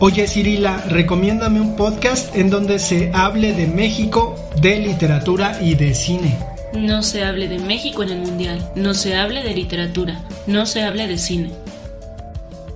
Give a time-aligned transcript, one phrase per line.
[0.00, 5.94] Oye Cirila, recomiéndame un podcast en donde se hable de México, de literatura y de
[5.94, 6.36] cine.
[6.76, 10.82] No se hable de México en el Mundial, no se hable de literatura, no se
[10.82, 11.52] hable de cine.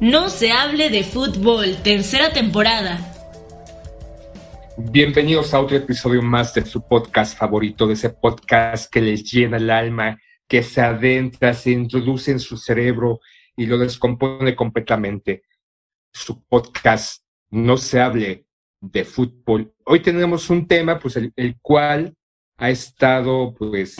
[0.00, 3.00] No se hable de fútbol, tercera temporada.
[4.76, 9.56] Bienvenidos a otro episodio más de su podcast favorito, de ese podcast que les llena
[9.56, 13.18] el alma, que se adentra, se introduce en su cerebro
[13.56, 15.42] y lo descompone completamente.
[16.12, 18.46] Su podcast No se hable
[18.80, 19.74] de fútbol.
[19.84, 22.14] Hoy tenemos un tema, pues el, el cual
[22.58, 23.96] ha estado pues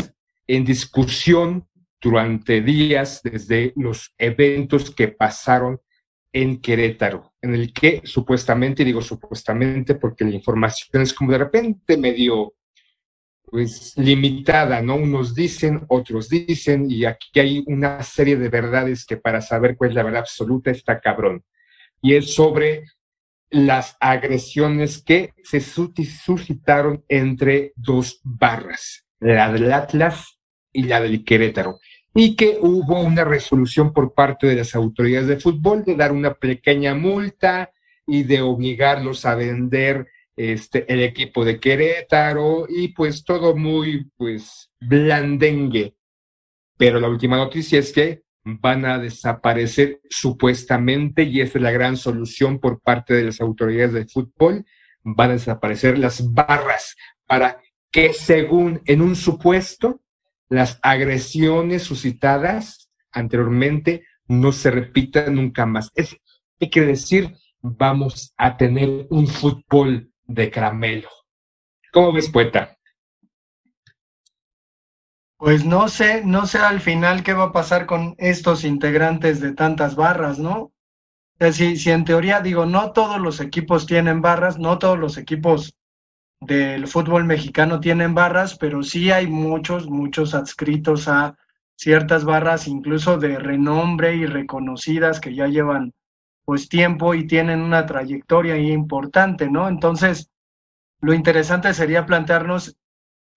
[0.47, 1.67] en discusión
[2.01, 5.81] durante días desde los eventos que pasaron
[6.33, 11.97] en Querétaro, en el que supuestamente, digo supuestamente porque la información es como de repente
[11.97, 12.55] medio
[13.51, 14.97] pues limitada, ¿no?
[14.97, 19.91] Unos dicen, otros dicen, y aquí hay una serie de verdades que para saber cuál
[19.91, 21.43] es la verdad absoluta está cabrón.
[22.01, 22.85] Y es sobre
[23.51, 30.39] las agresiones que se suscitaron entre dos barras, la del Atlas
[30.73, 31.79] y la del Querétaro,
[32.15, 36.35] y que hubo una resolución por parte de las autoridades de fútbol de dar una
[36.35, 37.71] pequeña multa
[38.07, 44.71] y de obligarlos a vender este, el equipo de Querétaro y pues todo muy pues
[44.81, 45.95] blandengue.
[46.77, 48.23] Pero la última noticia es que
[48.61, 53.93] van a desaparecer supuestamente, y esta es la gran solución por parte de las autoridades
[53.93, 54.65] de fútbol,
[55.03, 56.97] van a desaparecer las barras
[57.27, 60.01] para que según en un supuesto,
[60.49, 65.91] las agresiones suscitadas anteriormente no se repitan nunca más.
[65.95, 66.17] Es,
[66.61, 71.09] hay que decir, vamos a tener un fútbol de caramelo.
[71.93, 72.78] ¿Cómo ves, poeta?
[75.39, 79.53] Pues no sé, no sé al final qué va a pasar con estos integrantes de
[79.53, 80.73] tantas barras, ¿no?
[81.53, 85.75] Si, si en teoría digo, no todos los equipos tienen barras, no todos los equipos
[86.41, 91.37] del fútbol mexicano tienen barras, pero sí hay muchos, muchos adscritos a
[91.77, 95.95] ciertas barras, incluso de renombre y reconocidas que ya llevan
[96.45, 99.69] pues tiempo y tienen una trayectoria importante, ¿no?
[99.69, 100.31] Entonces,
[101.01, 102.77] lo interesante sería plantearnos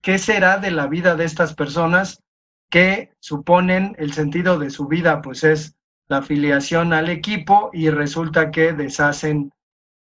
[0.02, 2.22] qué será de la vida de estas personas
[2.70, 5.76] que suponen el sentido de su vida, pues es
[6.08, 9.52] la afiliación al equipo y resulta que deshacen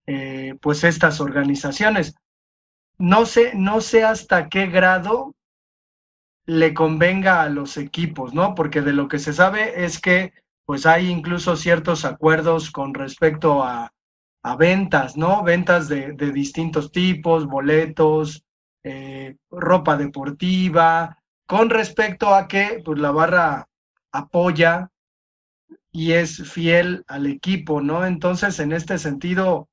[0.06, 2.14] eh, pues estas organizaciones.
[2.98, 5.34] No sé, no sé hasta qué grado
[6.46, 8.54] le convenga a los equipos, ¿no?
[8.54, 10.32] Porque de lo que se sabe es que
[10.64, 13.92] pues hay incluso ciertos acuerdos con respecto a,
[14.42, 15.42] a ventas, ¿no?
[15.42, 18.44] Ventas de, de distintos tipos, boletos,
[18.82, 23.68] eh, ropa deportiva, con respecto a que pues, la barra
[24.12, 24.90] apoya
[25.90, 28.04] y es fiel al equipo, ¿no?
[28.06, 29.68] Entonces, en este sentido,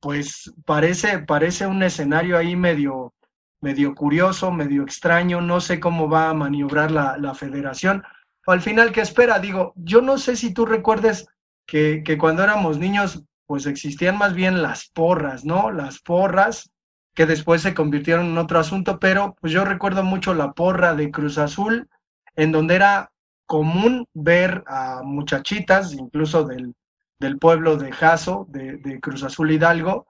[0.00, 3.12] pues parece, parece un escenario ahí medio,
[3.60, 8.04] medio curioso, medio extraño, no sé cómo va a maniobrar la, la federación.
[8.46, 9.38] Al final, ¿qué espera?
[9.38, 11.26] Digo, yo no sé si tú recuerdes
[11.66, 15.70] que, que cuando éramos niños, pues existían más bien las porras, ¿no?
[15.70, 16.70] Las porras
[17.14, 21.10] que después se convirtieron en otro asunto, pero pues yo recuerdo mucho la porra de
[21.10, 21.88] Cruz Azul,
[22.36, 23.12] en donde era
[23.46, 26.74] común ver a muchachitas, incluso del,
[27.20, 30.06] del pueblo de Jaso, de, de Cruz Azul Hidalgo,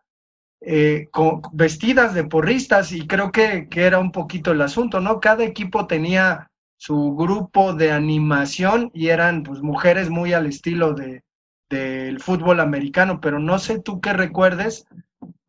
[0.60, 5.20] eh, con, vestidas de porristas, y creo que, que era un poquito el asunto, ¿no?
[5.20, 11.22] Cada equipo tenía su grupo de animación y eran pues mujeres muy al estilo de
[11.70, 14.86] del fútbol americano, pero no sé tú qué recuerdes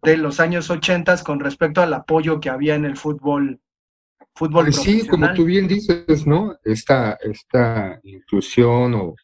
[0.05, 3.59] de los años 80 con respecto al apoyo que había en el fútbol.
[4.33, 6.57] fútbol pues sí, como tú bien dices, ¿no?
[6.63, 9.15] Esta, esta inclusión o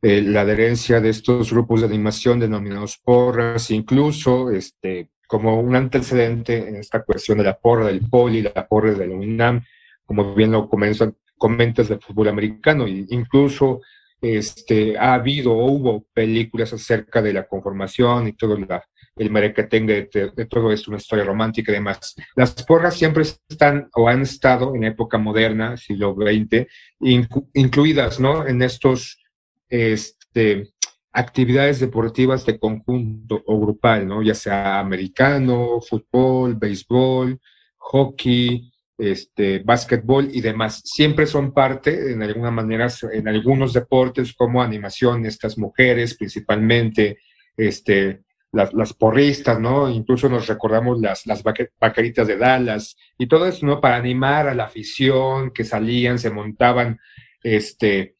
[0.00, 6.68] eh, la adherencia de estos grupos de animación denominados porras, incluso este, como un antecedente
[6.68, 9.62] en esta cuestión de la porra del poli, la porra de la UNAM,
[10.04, 13.82] como bien lo comentas del fútbol americano, e incluso
[14.20, 18.82] este, ha habido o hubo películas acerca de la conformación y todo la,
[19.18, 22.14] el merequetengue de, de, todo esto, una historia romántica y demás.
[22.34, 26.66] Las porras siempre están o han estado en época moderna, siglo XX,
[27.00, 28.46] inclu, incluidas ¿no?
[28.46, 29.20] en estos
[29.68, 30.70] este,
[31.12, 34.22] actividades deportivas de conjunto o grupal, ¿no?
[34.22, 37.38] Ya sea americano, fútbol, béisbol,
[37.76, 40.82] hockey, este, básquetbol y demás.
[40.84, 47.18] Siempre son parte, en alguna manera, en algunos deportes como animación, estas mujeres principalmente,
[47.56, 48.22] este,
[48.58, 49.88] las, las porristas, ¿no?
[49.88, 53.80] Incluso nos recordamos las, las vaqueritas de Dallas y todo eso, ¿no?
[53.80, 56.98] Para animar a la afición que salían, se montaban,
[57.42, 58.16] este,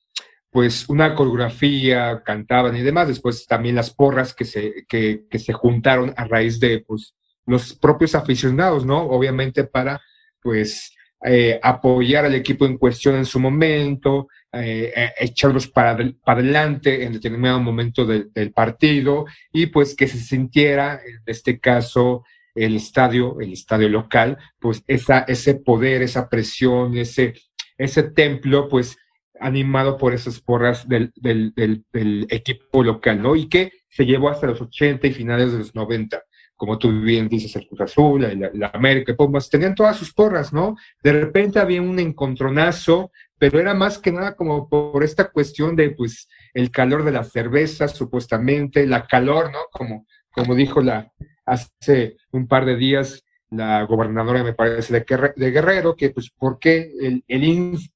[0.50, 3.08] pues una coreografía, cantaban y demás.
[3.08, 7.14] Después también las porras que se, que, que se juntaron a raíz de, pues,
[7.44, 8.98] los propios aficionados, ¿no?
[9.02, 10.00] Obviamente para
[10.40, 10.94] pues
[11.24, 17.04] eh, apoyar al equipo en cuestión en su momento, eh, eh, echarlos para, para adelante
[17.04, 22.24] en determinado momento del partido y pues que se sintiera, en este caso,
[22.54, 27.34] el estadio, el estadio local, pues esa, ese poder, esa presión, ese,
[27.76, 28.96] ese templo, pues
[29.40, 33.36] animado por esas porras del, del, del, del equipo local, ¿no?
[33.36, 36.22] Y que se llevó hasta los 80 y finales de los 90
[36.58, 40.76] como tú bien dices, el Cruz Azul, la, América, pues tenían todas sus porras, ¿no?
[41.00, 45.90] De repente había un encontronazo, pero era más que nada como por esta cuestión de,
[45.90, 49.60] pues, el calor de la cerveza, supuestamente, la calor, ¿no?
[49.70, 51.12] Como, como dijo la,
[51.44, 56.92] hace un par de días, la gobernadora, me parece, de, Guerrero, que pues por qué
[57.00, 57.24] el,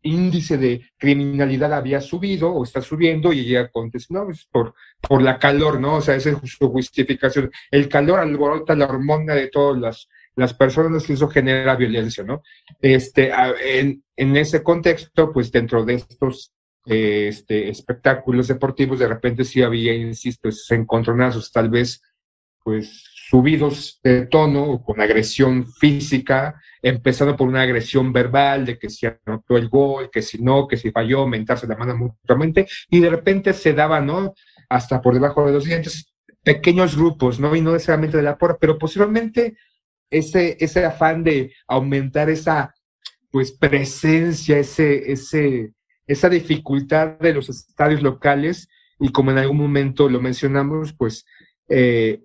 [0.03, 5.21] índice de criminalidad había subido o está subiendo y ella contestó, no, pues por, por
[5.21, 5.97] la calor, ¿no?
[5.97, 7.51] O sea, esa es su justificación.
[7.71, 12.43] El calor alborota la hormona de todas las, las personas y eso genera violencia, ¿no?
[12.81, 13.31] Este,
[13.65, 16.53] en, en ese contexto, pues dentro de estos
[16.87, 22.03] este, espectáculos deportivos, de repente sí había, insisto, esos encontronazos, tal vez,
[22.63, 29.07] pues subidos de tono con agresión física, empezando por una agresión verbal de que si
[29.07, 33.11] anotó el gol, que si no, que si falló, mentarse la mano mutuamente, y de
[33.11, 34.35] repente se daba, ¿no?
[34.69, 36.13] Hasta por debajo de los dientes,
[36.43, 37.55] pequeños grupos, ¿no?
[37.55, 39.57] Y no necesariamente de la porra, pero posiblemente
[40.13, 42.75] ese, ese afán de aumentar esa,
[43.31, 45.73] pues, presencia, ese, ese,
[46.07, 48.69] esa dificultad de los estadios locales,
[49.01, 51.25] y como en algún momento lo mencionamos, pues,
[51.69, 52.21] eh,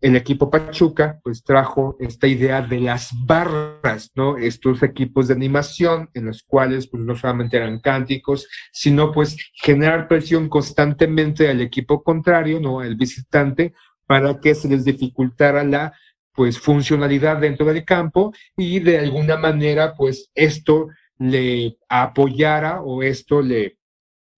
[0.00, 4.36] el equipo Pachuca pues trajo esta idea de las barras, ¿no?
[4.36, 10.06] Estos equipos de animación en los cuales pues no solamente eran cánticos, sino pues generar
[10.06, 12.82] presión constantemente al equipo contrario, ¿no?
[12.82, 13.72] El visitante,
[14.06, 15.92] para que se les dificultara la
[16.36, 20.88] pues funcionalidad dentro del campo y de alguna manera pues esto
[21.18, 23.78] le apoyara o esto le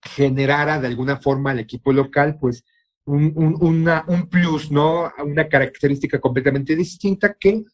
[0.01, 2.65] generara de alguna forma al equipo local pues
[3.09, 5.11] un, un, una, un plus, ¿no?
[5.25, 7.65] Una característica completamente distinta que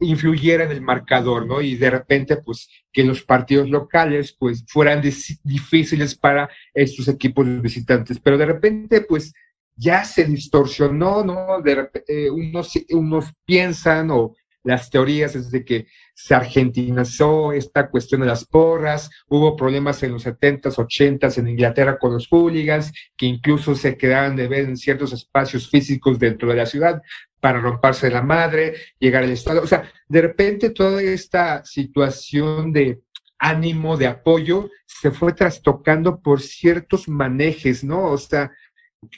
[0.00, 1.60] influyera en el marcador, ¿no?
[1.60, 8.18] Y de repente, pues, que los partidos locales, pues, fueran difíciles para estos equipos visitantes.
[8.20, 9.34] Pero de repente, pues,
[9.76, 11.60] ya se distorsionó, ¿no?
[11.62, 14.34] De eh, unos, unos piensan o
[14.64, 20.12] las teorías es de que se argentinizó esta cuestión de las porras, hubo problemas en
[20.12, 24.78] los 70s, 80s en Inglaterra con los hooligans, que incluso se quedaban de ver en
[24.78, 27.02] ciertos espacios físicos dentro de la ciudad
[27.40, 29.62] para romperse la madre, llegar al estado.
[29.62, 33.02] O sea, de repente toda esta situación de
[33.38, 38.04] ánimo, de apoyo, se fue trastocando por ciertos manejes, ¿no?
[38.04, 38.50] O sea,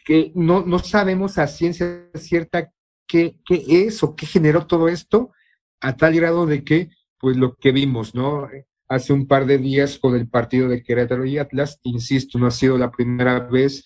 [0.04, 2.72] que no, no sabemos a ciencia cierta
[3.06, 5.32] qué, qué es o qué generó todo esto,
[5.80, 8.48] a tal grado de que, pues lo que vimos, ¿no?
[8.88, 12.50] Hace un par de días con el partido de Querétaro y Atlas, insisto, no ha
[12.50, 13.84] sido la primera vez,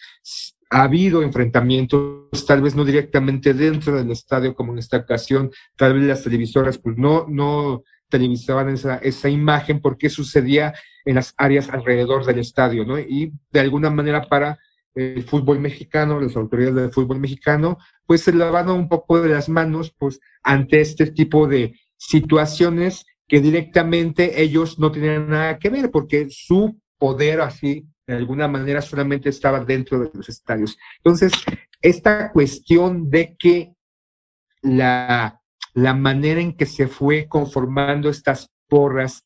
[0.71, 5.95] ha habido enfrentamientos, tal vez no directamente dentro del estadio como en esta ocasión, tal
[5.95, 11.71] vez las televisoras pues no, no televisaban esa, esa imagen porque sucedía en las áreas
[11.71, 12.99] alrededor del estadio, ¿no?
[12.99, 14.59] Y de alguna manera para
[14.95, 19.49] el fútbol mexicano, las autoridades del fútbol mexicano, pues se lavaron un poco de las
[19.49, 25.91] manos, pues, ante este tipo de situaciones que directamente ellos no tenían nada que ver,
[25.91, 30.77] porque su poder así, de alguna manera, solamente estaba dentro de los estadios.
[30.99, 31.33] Entonces,
[31.81, 33.75] esta cuestión de que
[34.63, 35.41] la,
[35.75, 39.25] la manera en que se fue conformando estas porras,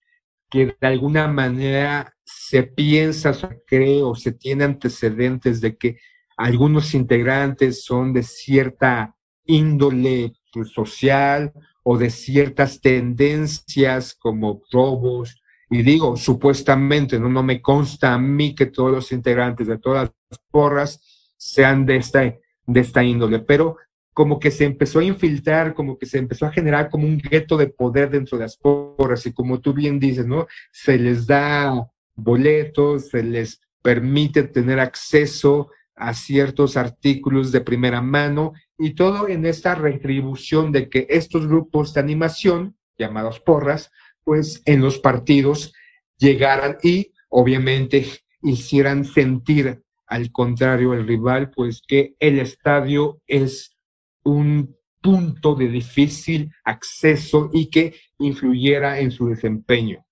[0.51, 5.99] que de alguna manera se piensa, se cree o se tiene antecedentes de que
[6.37, 9.15] algunos integrantes son de cierta
[9.45, 10.33] índole
[10.65, 11.53] social
[11.83, 15.41] o de ciertas tendencias como robos.
[15.71, 20.11] Y digo, supuestamente, no, no me consta a mí que todos los integrantes de todas
[20.31, 23.77] las porras sean de esta, de esta índole, pero
[24.13, 27.57] como que se empezó a infiltrar, como que se empezó a generar como un gueto
[27.57, 30.47] de poder dentro de las porras y como tú bien dices, ¿no?
[30.71, 31.75] Se les da
[32.15, 39.47] boletos, se les permite tener acceso a ciertos artículos de primera mano y todo en
[39.47, 43.91] esta retribución de que estos grupos de animación, llamados porras,
[44.25, 45.73] pues en los partidos
[46.19, 48.07] llegaran y obviamente
[48.43, 53.77] hicieran sentir al contrario al rival, pues que el estadio es
[54.23, 60.05] un punto de difícil acceso y que influyera en su desempeño.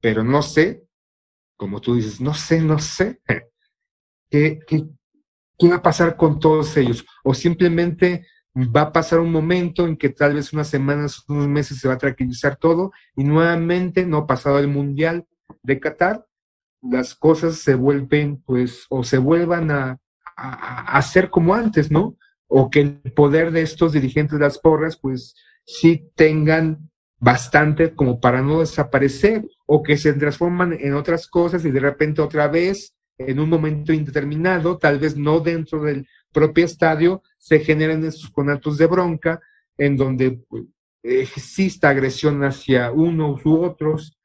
[0.00, 0.87] Pero no sé,
[1.58, 3.20] como tú dices, no sé, no sé,
[4.30, 7.04] ¿qué, qué, va a pasar con todos ellos?
[7.24, 8.24] O simplemente
[8.56, 11.94] va a pasar un momento en que tal vez unas semanas, unos meses se va
[11.94, 15.26] a tranquilizar todo y nuevamente, no pasado el Mundial
[15.62, 16.24] de Qatar,
[16.80, 19.98] las cosas se vuelven, pues, o se vuelvan a,
[20.36, 22.16] a, hacer como antes, ¿no?
[22.46, 25.34] O que el poder de estos dirigentes de las porras, pues,
[25.64, 26.88] sí tengan
[27.18, 32.22] bastante como para no desaparecer, o que se transforman en otras cosas y de repente
[32.22, 38.02] otra vez, en un momento indeterminado, tal vez no dentro del propio estadio, se generan
[38.02, 39.40] esos conatos de bronca
[39.76, 40.64] en donde pues,
[41.02, 44.18] exista agresión hacia unos u otros,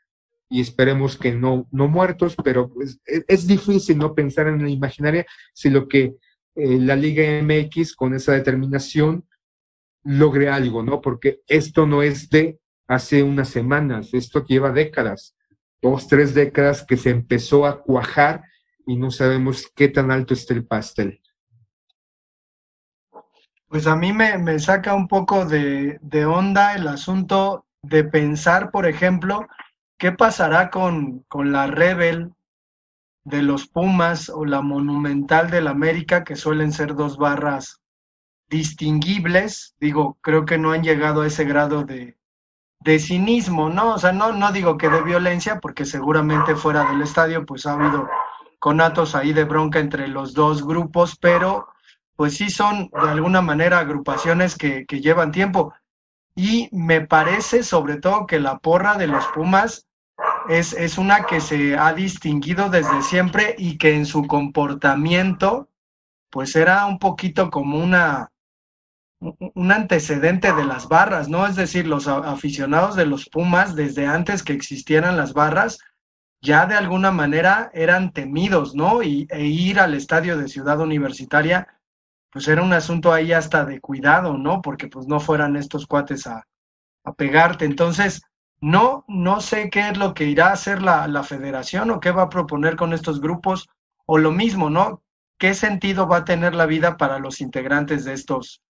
[0.49, 4.69] y esperemos que no, no muertos, pero pues, es, es, difícil no pensar en la
[4.69, 6.15] imaginaria si lo que
[6.55, 9.27] eh, la Liga MX con esa determinación
[10.03, 11.01] logre algo, ¿no?
[11.01, 12.59] Porque esto no es de
[12.93, 15.35] hace unas semanas, esto lleva décadas,
[15.81, 18.43] dos, tres décadas que se empezó a cuajar
[18.85, 21.21] y no sabemos qué tan alto está el pastel.
[23.67, 28.85] Pues a mí me, saca un poco de, de onda el asunto de pensar, por
[28.85, 29.47] ejemplo,
[30.03, 32.33] ¿Qué pasará con, con la Rebel
[33.23, 37.79] de los Pumas o la Monumental del América, que suelen ser dos barras
[38.49, 39.75] distinguibles?
[39.79, 42.17] Digo, creo que no han llegado a ese grado de,
[42.83, 43.93] de cinismo, ¿no?
[43.93, 47.73] O sea, no, no digo que de violencia, porque seguramente fuera del estadio pues ha
[47.73, 48.09] habido
[48.59, 51.67] conatos ahí de bronca entre los dos grupos, pero
[52.15, 55.73] pues sí son de alguna manera agrupaciones que, que llevan tiempo.
[56.35, 59.87] Y me parece sobre todo que la porra de los Pumas
[60.49, 65.69] es, es una que se ha distinguido desde siempre y que en su comportamiento,
[66.29, 68.32] pues era un poquito como una,
[69.53, 71.47] un antecedente de las barras, ¿no?
[71.47, 75.79] Es decir, los aficionados de los Pumas, desde antes que existieran las barras,
[76.41, 79.01] ya de alguna manera eran temidos, ¿no?
[79.01, 81.67] Y, e ir al estadio de Ciudad Universitaria,
[82.31, 84.61] pues era un asunto ahí hasta de cuidado, ¿no?
[84.61, 86.45] Porque pues no fueran estos cuates a,
[87.05, 87.65] a pegarte.
[87.65, 88.23] Entonces,
[88.59, 92.11] no, no sé qué es lo que irá a hacer la, la federación o qué
[92.11, 93.69] va a proponer con estos grupos,
[94.05, 95.01] o lo mismo, ¿no?
[95.37, 98.61] ¿Qué sentido va a tener la vida para los integrantes de estos,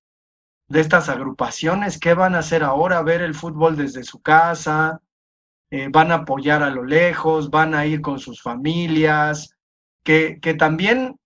[0.73, 1.99] de estas agrupaciones?
[1.99, 3.03] ¿Qué van a hacer ahora?
[3.03, 4.99] ¿Ver el fútbol desde su casa?
[5.69, 7.51] Eh, ¿Van a apoyar a lo lejos?
[7.51, 9.55] ¿Van a ir con sus familias?
[10.03, 11.19] Que, que también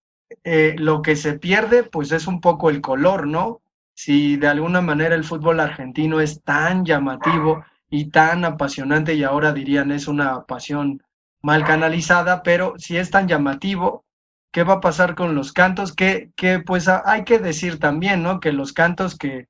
[0.44, 3.62] eh, lo que se pierde, pues es un poco el color, ¿no?
[3.94, 9.54] Si de alguna manera el fútbol argentino es tan llamativo y tan apasionante y ahora
[9.54, 11.02] dirían es una pasión
[11.42, 14.04] mal canalizada, pero si es tan llamativo,
[14.52, 15.94] ¿qué va a pasar con los cantos?
[15.94, 18.40] Que, que pues hay que decir también, ¿no?
[18.40, 19.48] Que los cantos que,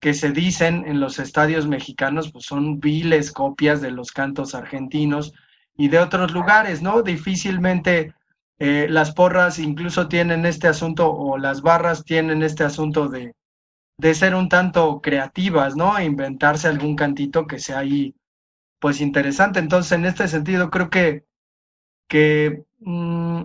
[0.00, 5.32] que se dicen en los estadios mexicanos pues son viles copias de los cantos argentinos
[5.76, 7.02] y de otros lugares, ¿no?
[7.02, 8.14] Difícilmente
[8.58, 13.34] eh, las porras incluso tienen este asunto o las barras tienen este asunto de,
[13.98, 15.98] de ser un tanto creativas, ¿no?
[15.98, 18.14] E inventarse algún cantito que sea ahí,
[18.78, 19.58] pues interesante.
[19.58, 21.24] Entonces, en este sentido, creo que,
[22.08, 23.42] que, mmm,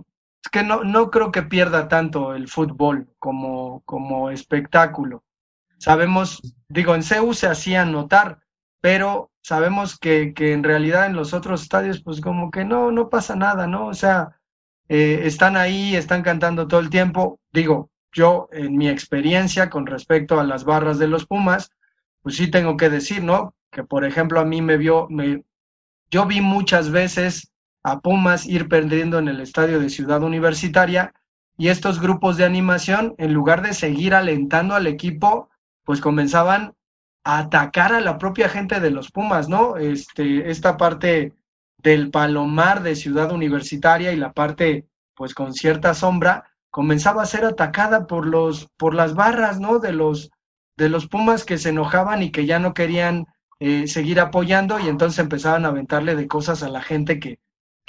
[0.49, 5.23] que no, no creo que pierda tanto el fútbol como, como espectáculo.
[5.77, 8.39] Sabemos, digo, en CEU se hacía notar,
[8.81, 13.09] pero sabemos que, que en realidad en los otros estadios, pues como que no, no
[13.09, 13.87] pasa nada, ¿no?
[13.87, 14.39] O sea,
[14.89, 17.39] eh, están ahí, están cantando todo el tiempo.
[17.51, 21.71] Digo, yo en mi experiencia con respecto a las barras de los Pumas,
[22.21, 23.55] pues sí tengo que decir, ¿no?
[23.71, 25.43] Que por ejemplo a mí me vio, me,
[26.09, 27.51] yo vi muchas veces
[27.83, 31.13] a Pumas ir perdiendo en el estadio de Ciudad Universitaria
[31.57, 35.49] y estos grupos de animación, en lugar de seguir alentando al equipo,
[35.83, 36.73] pues comenzaban
[37.23, 39.77] a atacar a la propia gente de los Pumas, ¿no?
[39.77, 41.33] Este, esta parte
[41.77, 47.45] del palomar de Ciudad Universitaria y la parte, pues con cierta sombra, comenzaba a ser
[47.45, 49.79] atacada por los por las barras, ¿no?
[49.79, 50.31] De los
[50.77, 53.27] de los Pumas que se enojaban y que ya no querían
[53.59, 57.39] eh, seguir apoyando y entonces empezaban a aventarle de cosas a la gente que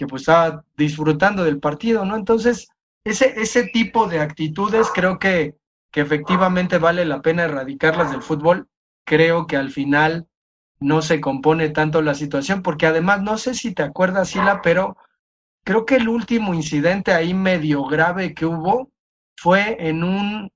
[0.03, 2.17] que pues estaba disfrutando del partido, ¿no?
[2.17, 2.69] Entonces,
[3.05, 5.55] ese ese tipo de actitudes creo que
[5.93, 8.69] que efectivamente vale la pena erradicarlas del fútbol.
[9.05, 10.27] Creo que al final
[10.81, 14.97] no se compone tanto la situación porque además no sé si te acuerdas Sila, pero
[15.65, 18.91] creo que el último incidente ahí medio grave que hubo
[19.37, 20.51] fue en un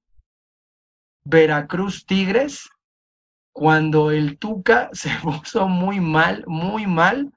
[1.25, 2.69] Veracruz Tigres,
[3.53, 7.33] cuando el Tuca se puso muy mal, muy mal,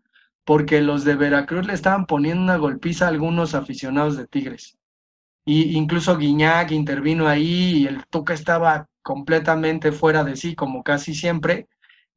[0.49, 4.79] porque los de Veracruz le estaban poniendo una golpiza a algunos aficionados de Tigres.
[5.45, 11.13] Y incluso Guiñac intervino ahí y el Tuca estaba completamente fuera de sí, como casi
[11.13, 11.67] siempre,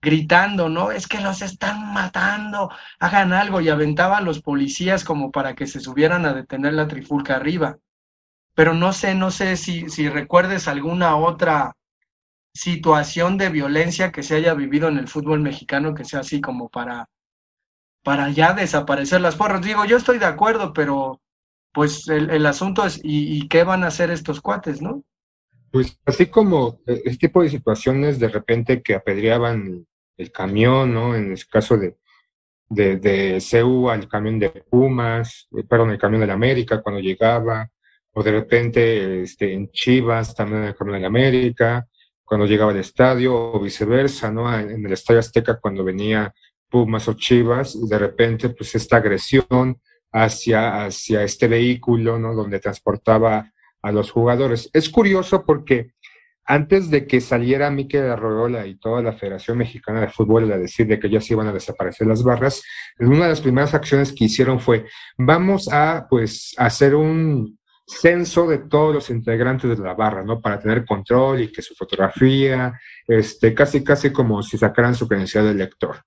[0.01, 0.93] gritando, ¿no?
[0.93, 2.71] Es que los están matando,
[3.01, 6.89] hagan algo, y aventaba a los policías como para que se subieran a detener la
[6.89, 7.77] trifulca arriba.
[8.55, 11.77] Pero no sé, no sé si, si recuerdes alguna otra
[12.55, 16.71] situación de violencia que se haya vivido en el fútbol mexicano que sea así como
[16.71, 17.11] para,
[18.03, 19.63] para ya desaparecer las porras.
[19.63, 21.21] Digo, yo estoy de acuerdo, pero
[21.73, 25.03] pues el, asunto es, ¿y, ¿y, qué van a hacer estos cuates, no?
[25.71, 29.87] Pues así como eh, este tipo de situaciones de repente que apedreaban
[30.19, 31.17] el camión, ¿no?
[31.17, 31.97] En el caso de,
[32.69, 37.71] de, CEU al camión de Pumas, eh, perdón, el camión de la América cuando llegaba,
[38.13, 41.87] o de repente este, en Chivas también el camión de la América,
[42.23, 44.55] cuando llegaba al estadio, o viceversa, ¿no?
[44.59, 46.33] En el Estadio Azteca cuando venía
[46.73, 49.79] Pumas o Chivas, de repente pues esta agresión
[50.11, 52.35] hacia, hacia este vehículo, ¿no?
[52.35, 53.53] Donde transportaba
[53.83, 54.71] a los jugadores.
[54.73, 55.93] Es curioso porque
[56.45, 60.87] antes de que saliera Miquel Arroyola y toda la Federación Mexicana de Fútbol a decir
[60.87, 62.63] de que ya se iban a desaparecer las barras,
[62.99, 64.87] una de las primeras acciones que hicieron fue,
[65.19, 67.59] vamos a pues hacer un
[67.93, 70.41] censo de todos los integrantes de la barra, ¿no?
[70.41, 75.45] Para tener control y que su fotografía, este, casi, casi como si sacaran su credencial
[75.45, 76.03] de lector.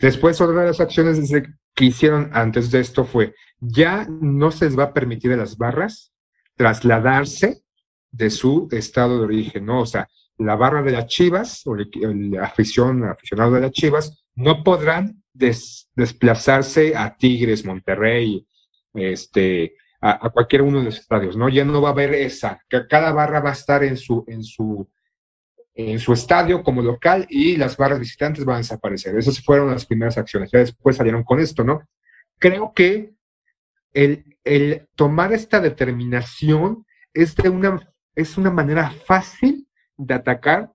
[0.00, 1.30] Después, otra de las acciones
[1.74, 5.56] que hicieron antes de esto fue, ya no se les va a permitir a las
[5.56, 6.12] barras
[6.54, 7.62] trasladarse
[8.10, 9.80] de su estado de origen, ¿no?
[9.80, 14.62] O sea, la barra de las Chivas o el, afición, aficionado de las Chivas no
[14.62, 18.46] podrán desplazarse a Tigres, Monterrey,
[18.94, 19.74] este,
[20.10, 21.48] a, cualquier uno de los estadios, ¿no?
[21.48, 24.42] Ya no va a haber esa, que cada barra va a estar en su, en
[24.42, 24.88] su,
[25.74, 29.16] en su estadio como local y las barras visitantes van a desaparecer.
[29.16, 30.50] Esas fueron las primeras acciones.
[30.50, 31.82] Ya después salieron con esto, ¿no?
[32.38, 33.14] Creo que
[33.92, 37.80] el, el tomar esta determinación es de una
[38.16, 40.72] es una manera fácil de atacar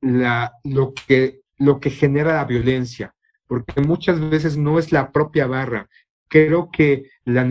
[0.00, 3.14] la, lo, que, lo que genera la violencia,
[3.46, 5.88] porque muchas veces no es la propia barra.
[6.28, 7.42] Creo que la,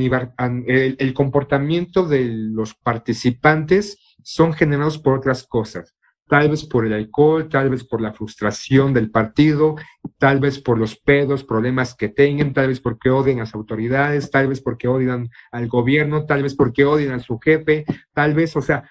[0.67, 7.47] el, comportamiento de los participantes son generados por otras cosas tal vez por el alcohol,
[7.49, 9.75] tal vez por la frustración del partido,
[10.17, 14.29] tal vez por los pedos, problemas que tengan, tal vez porque odian a las autoridades,
[14.29, 18.55] tal vez porque odian al gobierno, tal vez porque odian a su jefe, tal vez,
[18.55, 18.89] o sea,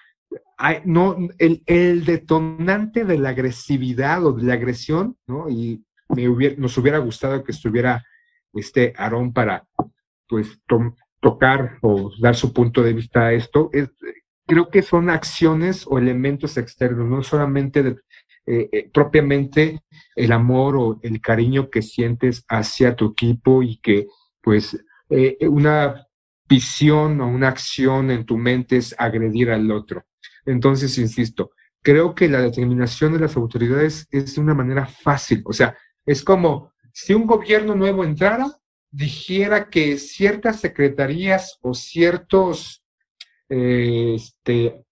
[0.85, 5.47] no, el, el, detonante de la agresividad o de la agresión, ¿no?
[5.49, 8.03] Y me hubiera, nos hubiera gustado que estuviera
[8.53, 9.67] este Aarón para,
[10.27, 10.59] pues,
[11.19, 13.69] tocar o dar su punto de vista a esto.
[13.73, 13.89] Es,
[14.45, 17.97] creo que son acciones o elementos externos, no solamente
[18.45, 19.81] eh, eh, propiamente
[20.15, 24.07] el amor o el cariño que sientes hacia tu equipo y que,
[24.41, 26.07] pues, eh, una
[26.47, 30.05] visión o una acción en tu mente es agredir al otro.
[30.45, 35.41] Entonces, insisto, creo que la determinación de las autoridades es de una manera fácil.
[35.45, 38.57] O sea, es como si un gobierno nuevo entrara,
[38.89, 42.83] dijera que ciertas secretarías o ciertos
[43.49, 44.83] eh, este,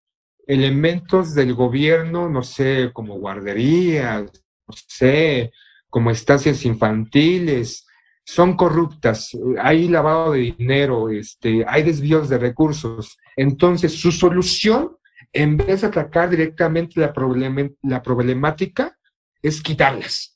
[0.45, 4.21] elementos del gobierno, no sé, como guarderías,
[4.67, 5.51] no sé,
[5.89, 7.87] como estancias infantiles,
[8.23, 13.17] son corruptas, hay lavado de dinero, este, hay desvíos de recursos.
[13.35, 14.95] Entonces, su solución
[15.33, 17.11] en vez de atacar directamente la,
[17.81, 18.95] la problemática,
[19.41, 20.34] es quitarlas.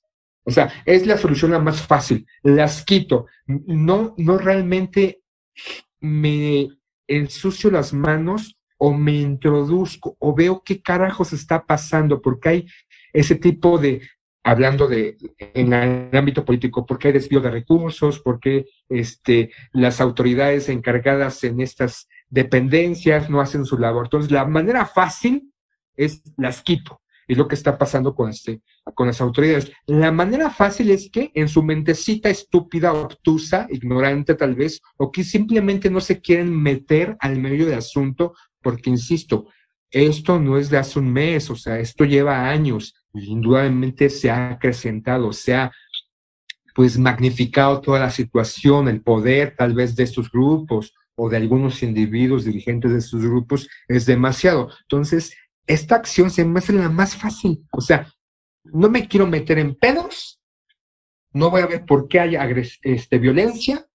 [0.50, 2.26] O sea, es la solución la más fácil.
[2.42, 3.28] Las quito.
[3.46, 5.22] No, no realmente
[6.00, 6.70] me
[7.08, 12.68] ensucio las manos o me introduzco o veo qué carajos está pasando, porque hay
[13.14, 14.02] ese tipo de,
[14.44, 20.68] hablando de en el ámbito político, porque hay desvío de recursos, porque este, las autoridades
[20.70, 24.06] encargadas en estas dependencias no hacen su labor.
[24.06, 25.52] Entonces, la manera fácil
[25.96, 27.02] es las quito.
[27.30, 28.62] Es lo que está pasando con, este,
[28.96, 29.72] con las autoridades.
[29.86, 35.24] La manera fácil es que en su mentecita estúpida, obtusa, ignorante tal vez, o que
[35.24, 39.48] simplemente no se quieren meter al medio del asunto, porque, insisto,
[39.92, 44.30] esto no es de hace un mes, o sea, esto lleva años, y indudablemente se
[44.30, 45.72] ha acrecentado, se ha
[46.76, 51.84] pues magnificado toda la situación, el poder tal vez de estos grupos, o de algunos
[51.84, 54.70] individuos dirigentes de sus grupos es demasiado.
[54.84, 55.36] Entonces,
[55.70, 57.64] esta acción se me hace la más fácil.
[57.72, 58.12] O sea,
[58.64, 60.42] no me quiero meter en pedos,
[61.32, 62.36] no voy a ver por qué hay
[62.82, 63.86] este, violencia,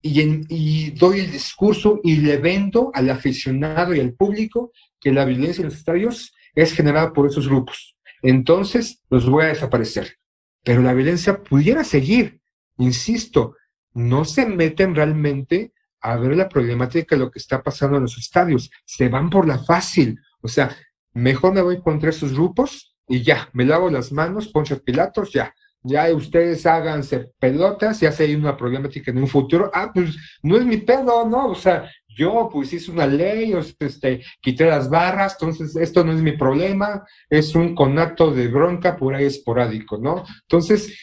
[0.00, 5.62] y, doy el discurso y le vendo al aficionado y al público que la violencia
[5.62, 7.96] en los estadios es generada por esos grupos.
[8.22, 10.18] Entonces los voy a desaparecer.
[10.62, 12.40] Pero la violencia pudiera seguir.
[12.78, 13.56] Insisto,
[13.92, 18.16] no se meten realmente a ver la problemática de lo que está pasando en los
[18.16, 18.70] estadios.
[18.84, 20.20] Se van por la fácil.
[20.40, 20.76] O sea,
[21.12, 25.54] mejor me voy contra esos grupos y ya, me lavo las manos, Poncho Pilatos, ya
[25.82, 30.56] ya ustedes háganse pelotas, ya si hay una problemática en un futuro, ah, pues no
[30.56, 31.48] es mi pedo, ¿no?
[31.48, 36.20] O sea, yo pues hice una ley, este, quité las barras, entonces esto no es
[36.20, 40.24] mi problema, es un conato de bronca por ahí esporádico, ¿no?
[40.42, 40.98] Entonces,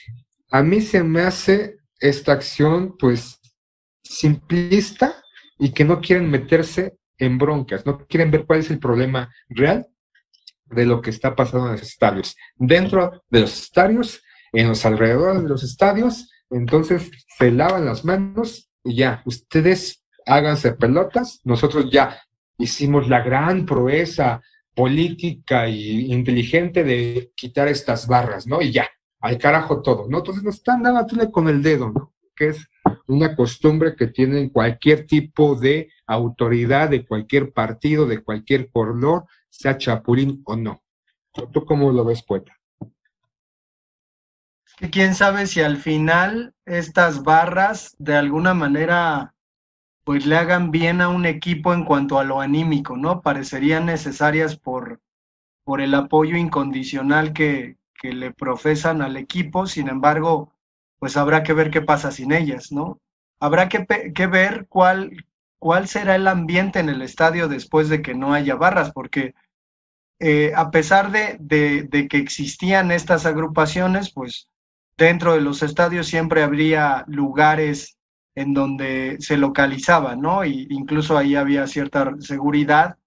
[0.51, 3.39] a mí se me hace esta acción pues
[4.03, 5.15] simplista
[5.57, 9.87] y que no quieren meterse en broncas, no quieren ver cuál es el problema real
[10.65, 12.35] de lo que está pasando en los estadios.
[12.55, 14.21] Dentro de los estadios
[14.55, 20.71] en los alrededores de los estadios, entonces se lavan las manos y ya, ustedes háganse
[20.73, 22.21] pelotas, nosotros ya
[22.57, 24.41] hicimos la gran proeza
[24.73, 28.61] política e inteligente de quitar estas barras, ¿no?
[28.61, 28.87] Y ya,
[29.19, 30.19] al carajo todo, ¿no?
[30.19, 32.13] Entonces nos están dando con el dedo, ¿no?
[32.35, 32.67] Que es
[33.07, 39.25] una costumbre que tienen cualquier tipo de autoridad de cualquier partido, de cualquier color,
[39.57, 40.83] sea chapulín o no.
[41.51, 42.53] ¿Tú cómo lo ves, poeta?
[44.77, 49.33] que quién sabe si al final estas barras de alguna manera
[50.03, 53.21] pues le hagan bien a un equipo en cuanto a lo anímico, ¿no?
[53.21, 55.01] Parecerían necesarias por,
[55.63, 60.53] por el apoyo incondicional que, que le profesan al equipo, sin embargo,
[60.99, 62.99] pues habrá que ver qué pasa sin ellas, ¿no?
[63.39, 65.25] Habrá que, que ver cuál,
[65.57, 69.33] cuál será el ambiente en el estadio después de que no haya barras, porque
[70.19, 74.49] eh, a pesar de, de, de, que existían estas agrupaciones, pues
[74.97, 77.97] dentro de los estadios siempre habría lugares
[78.35, 80.45] en donde se localizaba, ¿no?
[80.45, 82.97] Y incluso ahí había cierta seguridad.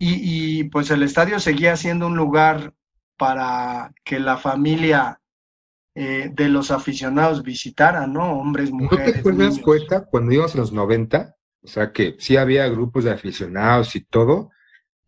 [0.00, 2.72] Y, pues el estadio seguía siendo un lugar
[3.16, 5.20] para que la familia
[5.96, 8.38] eh, de los aficionados visitara, ¿no?
[8.38, 9.06] Hombres, mujeres.
[9.06, 11.34] ¿No te acuerdas, poeta, cuando íbamos en los 90?
[11.62, 14.50] O sea, que sí había grupos de aficionados y todo,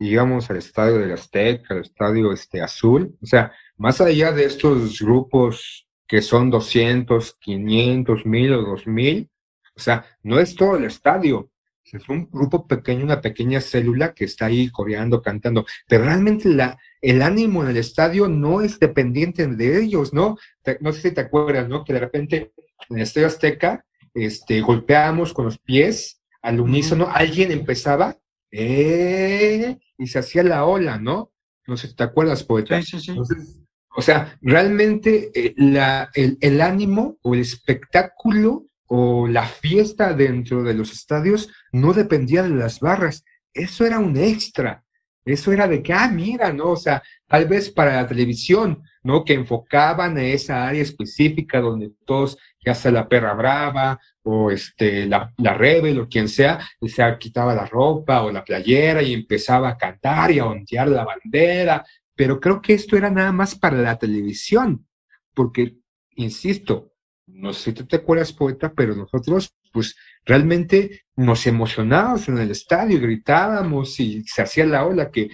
[0.01, 5.01] íbamos al estadio del Azteca, al estadio este, Azul, o sea, más allá de estos
[5.01, 9.31] grupos que son 200, 500, 1000 o 2000,
[9.77, 11.51] o sea, no es todo el estadio,
[11.85, 16.79] es un grupo pequeño, una pequeña célula que está ahí coreando, cantando, pero realmente la,
[17.01, 20.39] el ánimo en el estadio no es dependiente de ellos, ¿no?
[20.81, 21.85] no sé si te acuerdas, ¿no?
[21.85, 22.53] Que de repente
[22.89, 23.85] en el Estadio Azteca
[24.15, 28.19] este, golpeábamos con los pies al unísono, alguien empezaba
[28.53, 31.33] eh, y se hacía la ola, ¿no?
[31.67, 32.81] No sé si te acuerdas, poeta.
[32.83, 33.67] Sí, sí, sí.
[33.97, 40.75] O sea, realmente eh, la, el, ánimo o el espectáculo o la fiesta dentro de
[40.75, 43.25] los estadios no dependía de las barras.
[43.53, 44.85] Eso era un extra.
[45.25, 46.71] Eso era de que, ah, mira, ¿no?
[46.71, 49.25] O sea, tal vez para la televisión, ¿no?
[49.25, 55.07] Que enfocaban a esa área específica donde todos, ya sea la perra brava o este,
[55.07, 59.71] la, la rebel o quien sea, se quitaba la ropa o la playera y empezaba
[59.71, 61.85] a cantar y a ondear la bandera
[62.21, 64.87] pero creo que esto era nada más para la televisión,
[65.33, 65.79] porque,
[66.17, 66.93] insisto,
[67.27, 69.97] no sé si te acuerdas, poeta, pero nosotros, pues,
[70.27, 75.31] realmente nos emocionábamos en el estadio, gritábamos y se hacía la ola, que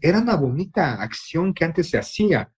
[0.00, 2.52] era una bonita acción que antes se hacía.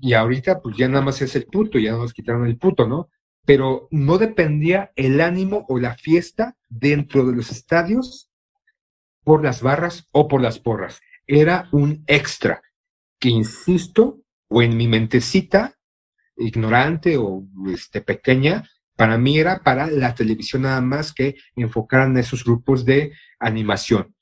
[0.00, 3.10] Y ahorita, pues, ya nada más es el puto, ya nos quitaron el puto, ¿no?
[3.44, 8.30] Pero no dependía el ánimo o la fiesta dentro de los estadios
[9.24, 11.00] por las barras o por las porras.
[11.26, 12.62] Era un extra
[13.18, 15.76] que insisto, o en mi mentecita,
[16.36, 22.44] ignorante o este, pequeña, para mí era para la televisión nada más que enfocaran esos
[22.44, 24.14] grupos de animación.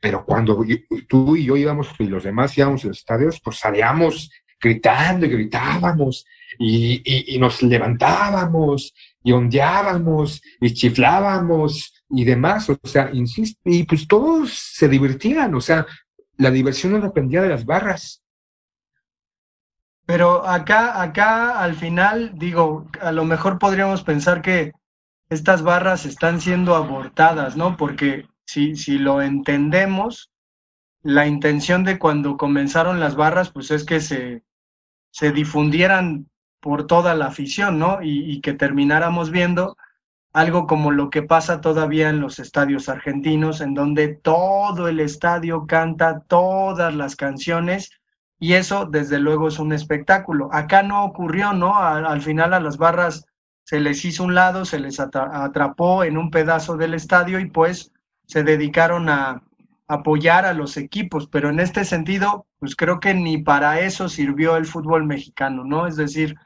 [0.00, 0.64] Pero cuando
[1.08, 4.30] tú y yo íbamos y los demás íbamos a los estadios, pues salíamos
[4.62, 6.24] gritando y gritábamos
[6.58, 12.70] y, y, nos levantábamos y ondeábamos y chiflábamos y demás.
[12.70, 15.54] O sea, insisto, y pues todos se divertían.
[15.54, 15.86] O sea,
[16.36, 18.22] la diversión no dependía de las barras.
[20.06, 24.72] Pero acá, acá al final, digo, a lo mejor podríamos pensar que
[25.30, 27.76] estas barras están siendo abortadas, ¿no?
[27.76, 30.30] Porque si, si lo entendemos,
[31.02, 34.42] la intención de cuando comenzaron las barras, pues es que se,
[35.12, 36.26] se difundieran
[36.58, 38.02] por toda la afición, ¿no?
[38.02, 39.76] Y, y, que termináramos viendo
[40.32, 45.66] algo como lo que pasa todavía en los estadios argentinos, en donde todo el estadio
[45.66, 47.90] canta todas las canciones
[48.42, 50.48] y eso desde luego es un espectáculo.
[50.52, 51.78] Acá no ocurrió, ¿no?
[51.78, 53.24] Al, final a las barras
[53.62, 57.92] se les hizo un lado, se les atrapó en un pedazo del estadio y pues
[58.26, 59.44] se dedicaron a
[59.92, 64.56] apoyar a los equipos, pero en este sentido, pues creo que ni para eso sirvió
[64.56, 65.86] el fútbol mexicano, ¿no?
[65.86, 66.36] Es decir,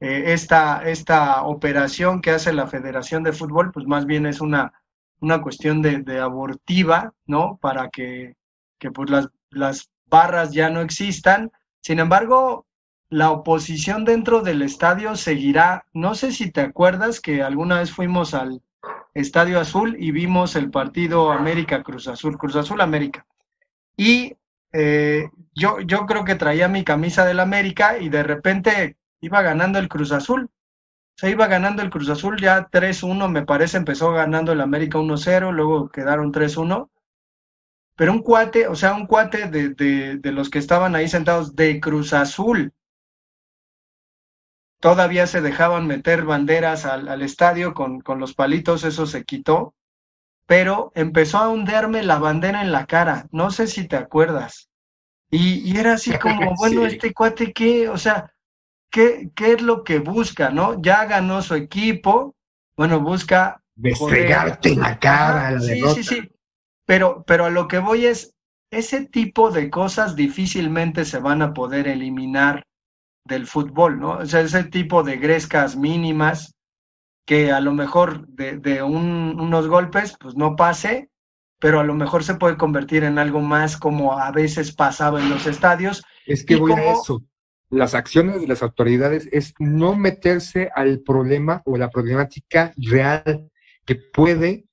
[0.00, 4.72] eh, esta, esta operación que hace la Federación de Fútbol, pues más bien es una,
[5.20, 7.58] una cuestión de, abortiva, ¿no?
[7.60, 8.34] Para que,
[8.78, 11.52] que pues las, las barras ya no existan.
[11.80, 12.66] Sin embargo,
[13.08, 15.84] la oposición dentro del estadio seguirá.
[15.92, 18.62] No sé si te acuerdas que alguna vez fuimos al
[19.14, 23.26] Estadio Azul y vimos el partido América Cruz Azul, Cruz Azul América.
[23.96, 24.36] Y
[24.72, 29.78] eh, yo, yo creo que traía mi camisa del América y de repente iba ganando
[29.78, 30.48] el Cruz Azul.
[31.16, 35.52] Se iba ganando el Cruz Azul ya 3-1, me parece, empezó ganando el América 1-0,
[35.52, 36.88] luego quedaron 3-1.
[37.96, 41.54] Pero un cuate, o sea, un cuate de, de, de los que estaban ahí sentados
[41.54, 42.72] de Cruz Azul,
[44.80, 49.74] todavía se dejaban meter banderas al, al estadio con, con, los palitos, eso se quitó,
[50.46, 54.70] pero empezó a hundirme la bandera en la cara, no sé si te acuerdas.
[55.30, 57.88] Y, y era así como, bueno, este cuate, ¿qué?
[57.88, 58.32] O sea,
[58.90, 60.80] ¿qué, ¿qué es lo que busca, no?
[60.82, 62.34] Ya ganó su equipo,
[62.76, 63.62] bueno, busca...
[63.76, 66.32] Despegarte en la cara, la Sí, sí, sí,
[66.84, 68.34] pero, pero a lo que voy es,
[68.70, 72.64] ese tipo de cosas difícilmente se van a poder eliminar
[73.24, 74.18] del fútbol, ¿no?
[74.18, 76.54] O sea, ese tipo de grescas mínimas
[77.26, 81.10] que a lo mejor de, de un, unos golpes, pues no pase,
[81.60, 85.30] pero a lo mejor se puede convertir en algo más como a veces pasaba en
[85.30, 86.02] los estadios.
[86.26, 87.22] Es que voy a eso.
[87.68, 93.48] Las acciones de las autoridades es no meterse al problema o la problemática real
[93.84, 94.64] que puede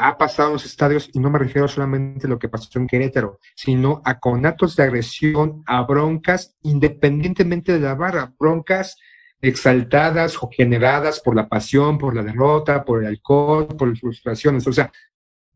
[0.00, 2.86] ha pasado en los estadios, y no me refiero solamente a lo que pasó en
[2.86, 8.96] Querétaro, sino a conatos de agresión, a broncas, independientemente de la barra, broncas
[9.42, 14.66] exaltadas o generadas por la pasión, por la derrota, por el alcohol, por las frustraciones.
[14.66, 14.90] O sea,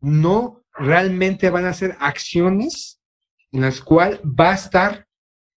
[0.01, 2.99] no realmente van a ser acciones
[3.51, 5.07] en las cuales va a estar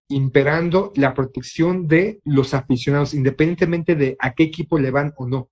[0.10, 5.50] imperando la protección de los aficionados, independientemente de a qué equipo le van o no,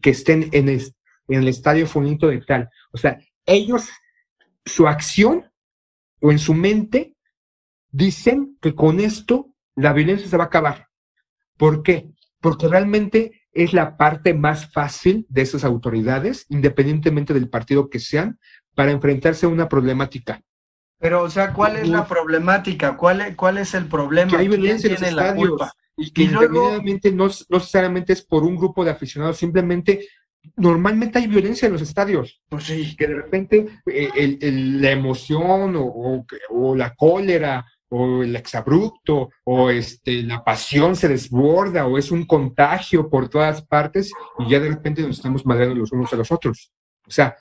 [0.00, 0.94] que estén en, el,
[1.28, 2.68] en el estadio Fonito de tal.
[2.92, 3.88] O sea, ellos,
[4.64, 5.50] su acción
[6.20, 7.14] o en su mente,
[7.90, 10.88] dicen que con esto la violencia se va a acabar.
[11.56, 12.10] ¿Por qué?
[12.40, 18.38] Porque realmente es la parte más fácil de esas autoridades, independientemente del partido que sean,
[18.74, 20.42] para enfrentarse a una problemática.
[20.98, 22.96] Pero, o sea, ¿cuál es la problemática?
[22.96, 24.30] ¿Cuál es, cuál es el problema?
[24.30, 25.60] Que hay violencia en los estadios.
[25.96, 26.80] Y que no, no
[27.48, 30.06] necesariamente es por un grupo de aficionados, simplemente
[30.56, 32.40] normalmente hay violencia en los estadios.
[32.48, 32.96] Pues sí.
[32.96, 40.44] Que de repente eh, la emoción o, la cólera o el exabrupto o este, la
[40.44, 45.16] pasión se desborda o es un contagio por todas partes y ya de repente nos
[45.16, 46.72] estamos madreando los unos a los otros.
[47.06, 47.36] O sea,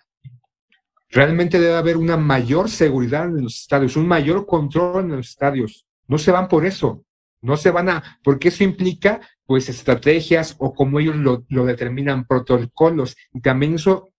[1.10, 5.86] realmente debe haber una mayor seguridad en los estadios, un mayor control en los estadios.
[6.08, 7.04] No se van por eso.
[7.42, 13.16] No se van a, porque eso implica pues estrategias o como ellos lo, determinan, protocolos.
[13.34, 14.10] Y también eso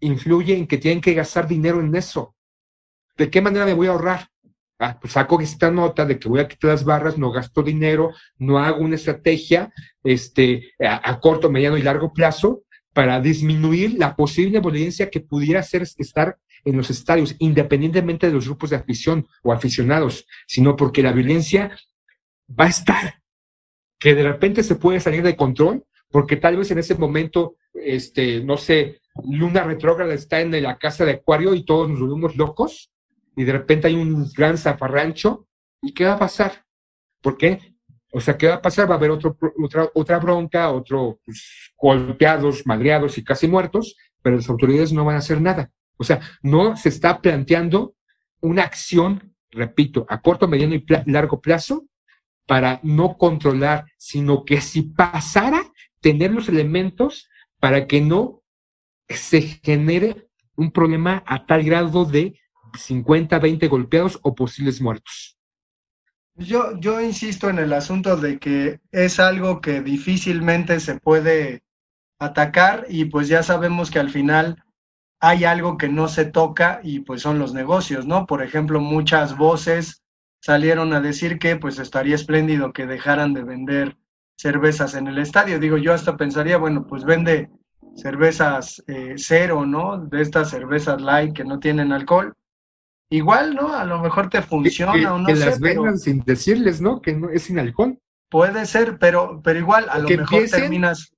[0.00, 2.34] influye en que tienen que gastar dinero en eso.
[3.16, 4.28] ¿De qué manera me voy a ahorrar?
[4.78, 8.10] Ah, pues saco esta nota de que voy a quitar las barras, no gasto dinero,
[8.38, 14.16] no hago una estrategia este, a, a corto, mediano y largo plazo para disminuir la
[14.16, 19.26] posible violencia que pudiera ser estar en los estadios, independientemente de los grupos de afición
[19.42, 21.76] o aficionados, sino porque la violencia
[22.48, 23.24] va a estar
[24.04, 28.44] que de repente se puede salir de control, porque tal vez en ese momento, este,
[28.44, 32.92] no sé, Luna retrógrada está en la casa de Acuario y todos nos volvemos locos,
[33.34, 35.46] y de repente hay un gran zafarrancho,
[35.80, 36.66] ¿y qué va a pasar?
[37.22, 37.74] ¿Por qué?
[38.12, 38.90] O sea, ¿qué va a pasar?
[38.90, 44.36] Va a haber otro, otra, otra bronca, otro pues, golpeados, madreados y casi muertos, pero
[44.36, 45.72] las autoridades no van a hacer nada.
[45.96, 47.94] O sea, no se está planteando
[48.42, 51.86] una acción, repito, a corto, mediano y largo plazo
[52.46, 55.62] para no controlar, sino que si pasara,
[56.00, 57.28] tener los elementos
[57.58, 58.42] para que no
[59.08, 62.38] se genere un problema a tal grado de
[62.78, 65.38] 50, 20 golpeados o posibles muertos.
[66.36, 71.62] Yo, yo insisto en el asunto de que es algo que difícilmente se puede
[72.18, 74.62] atacar y pues ya sabemos que al final
[75.20, 78.26] hay algo que no se toca y pues son los negocios, ¿no?
[78.26, 80.03] Por ejemplo, muchas voces
[80.44, 83.96] salieron a decir que pues estaría espléndido que dejaran de vender
[84.36, 85.58] cervezas en el estadio.
[85.58, 87.48] Digo, yo hasta pensaría, bueno, pues vende
[87.96, 89.96] cervezas eh, cero, ¿no?
[89.96, 92.34] De estas cervezas light que no tienen alcohol.
[93.08, 93.72] Igual, ¿no?
[93.72, 97.00] A lo mejor te funciona o no que las vendan sin decirles, ¿no?
[97.00, 97.98] Que no es sin alcohol.
[98.28, 101.14] Puede ser, pero, pero igual, a lo mejor terminas.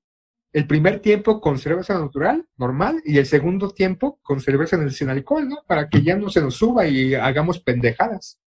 [0.53, 5.49] el primer tiempo con cerveza natural, normal, y el segundo tiempo con cerveza sin alcohol,
[5.49, 5.57] ¿no?
[5.67, 8.39] Para que ya no se nos suba y hagamos pendejadas.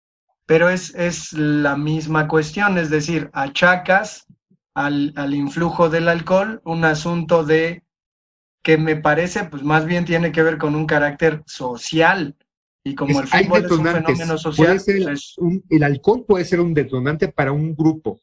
[0.50, 4.26] Pero es, es la misma cuestión, es decir, achacas
[4.74, 7.84] al, al influjo del alcohol un asunto de
[8.64, 12.36] que me parece, pues más bien tiene que ver con un carácter social.
[12.84, 15.36] Y como el fútbol es un fenómeno social, pues
[15.70, 18.20] el alcohol puede ser un detonante para un grupo.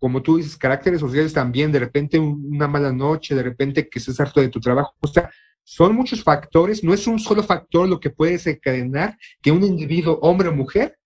[0.00, 4.18] Como tú dices, caracteres sociales también, de repente una mala noche, de repente que estés
[4.18, 4.96] harto de tu trabajo.
[4.98, 5.30] O sea,
[5.62, 10.18] son muchos factores, no es un solo factor lo que puede desencadenar que un individuo,
[10.22, 10.98] hombre o mujer,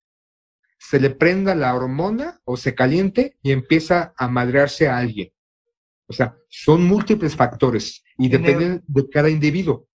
[0.93, 5.31] se le prenda la hormona o se caliente y empieza a madrearse a alguien.
[6.07, 9.87] O sea, son múltiples factores y dependen de cada individuo.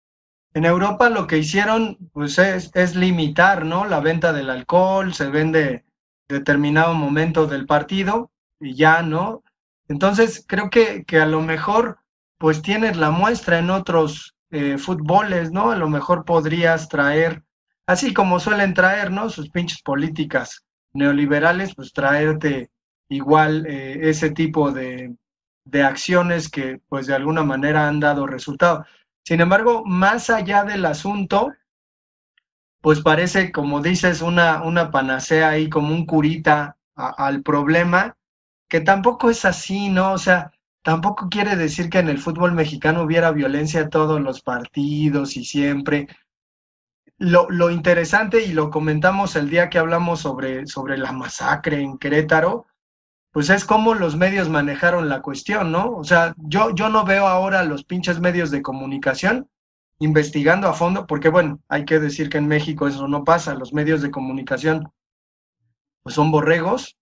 [0.55, 3.85] En Europa lo que hicieron pues es, es, limitar ¿no?
[3.85, 5.85] la venta del alcohol, se vende
[6.27, 9.43] determinado momento del partido y ya, ¿no?
[9.87, 11.99] Entonces creo que, que a lo mejor
[12.39, 15.69] pues tienes la muestra en otros eh, fútboles, ¿no?
[15.69, 17.43] A lo mejor podrías traer,
[17.85, 19.29] así como suelen traer, ¿no?
[19.29, 20.63] Sus pinches políticas
[20.97, 22.69] neoliberales, pues traerte
[23.09, 25.15] igual eh, ese tipo de,
[25.65, 28.85] de acciones que pues de alguna manera han dado resultado.
[29.23, 31.53] Sin embargo, más allá del asunto,
[32.81, 38.15] pues parece, como dices, una, una panacea ahí, como un curita al problema,
[38.69, 40.13] que tampoco es así, ¿no?
[40.13, 40.51] O sea,
[40.83, 45.43] tampoco quiere decir que en el fútbol mexicano hubiera violencia en todos los partidos y
[45.43, 46.07] siempre.
[47.19, 51.97] Lo, lo interesante, y lo comentamos el día que hablamos sobre, sobre la masacre en
[51.97, 52.67] Querétaro,
[53.31, 55.91] pues es como los medios manejaron la cuestión, ¿no?
[55.91, 59.49] O sea, yo, yo no veo ahora los pinches medios de comunicación
[59.99, 63.73] investigando a fondo, porque bueno, hay que decir que en México eso no pasa, los
[63.73, 64.91] medios de comunicación
[66.03, 66.97] pues son borregos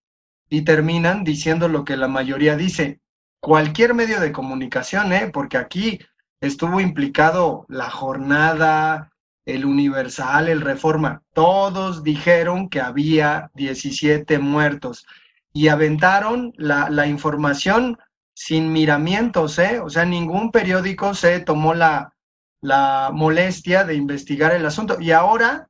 [0.49, 2.99] y terminan diciendo lo que la mayoría dice.
[3.39, 5.29] Cualquier medio de comunicación, ¿eh?
[5.31, 5.99] Porque aquí
[6.41, 9.11] estuvo implicado la jornada,
[9.45, 15.05] el Universal, el Reforma, todos dijeron que había 17 muertos
[15.53, 17.97] y aventaron la, la información
[18.33, 19.79] sin miramientos, ¿eh?
[19.79, 22.13] O sea, ningún periódico se tomó la,
[22.61, 24.99] la molestia de investigar el asunto.
[24.99, 25.69] Y ahora,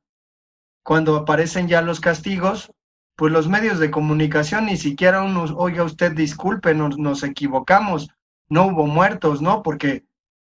[0.82, 2.72] cuando aparecen ya los castigos,
[3.14, 8.08] pues los medios de comunicación ni siquiera unos, oiga usted, disculpe, nos, nos equivocamos,
[8.48, 9.62] no hubo muertos, ¿no?
[9.62, 10.04] Porque,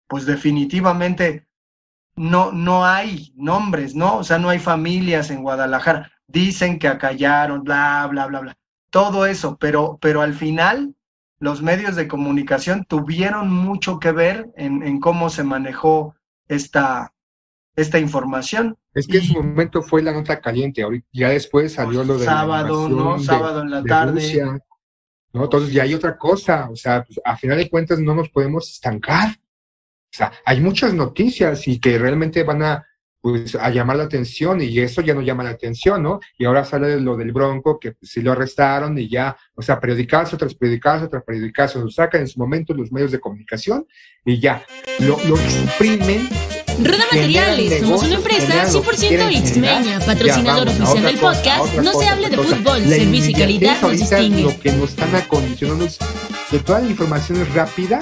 [0.07, 1.47] pues definitivamente
[2.19, 4.17] no, no hay nombres, ¿no?
[4.17, 6.12] O sea, no hay familias en Guadalajara.
[6.27, 8.58] Dicen que acallaron, bla, bla, bla, bla
[8.89, 10.95] todo eso, pero, pero al final
[11.39, 16.15] los medios de comunicación tuvieron mucho que ver en, cómo se manejó
[16.47, 17.13] esta,
[17.75, 18.77] esta información.
[18.93, 22.25] Es que en su momento fue la nota caliente, ahorita, ya después salió lo de
[22.25, 23.19] sábado, ¿no?
[23.19, 24.60] sábado en la tarde.
[25.32, 25.43] ¿no?
[25.43, 28.69] Entonces ya hay otra cosa, o sea, pues, a final de cuentas no nos podemos
[28.69, 29.38] estancar.
[30.11, 32.85] O sea, hay muchas noticias y que realmente van a
[33.21, 36.19] pues a llamar la atención y eso ya no llama la atención, ¿no?
[36.37, 39.79] Y ahora sale lo del Bronco, que pues, sí lo arrestaron y ya, o sea,
[39.79, 43.85] periodicazo tras periodicazo tras periodicazo, lo sacan en su momento los medios de comunicación
[44.23, 44.63] y ya,
[44.99, 46.29] lo, lo exprimen.
[46.81, 52.37] Rueda Materiales, somos una empresa 100% xmeña, patrocinador oficial del podcast, no se hable de
[52.37, 54.43] fútbol, servicio y calidad nos distingue.
[54.43, 55.99] Lo que nos están acondicionando es
[56.49, 57.99] que toda la información es rápida